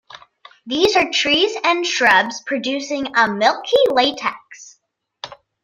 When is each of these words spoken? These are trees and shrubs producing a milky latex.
These 0.65 0.95
are 0.95 1.11
trees 1.11 1.55
and 1.63 1.85
shrubs 1.85 2.41
producing 2.47 3.15
a 3.15 3.27
milky 3.27 3.69
latex. 3.91 4.79